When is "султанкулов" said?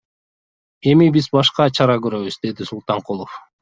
2.75-3.43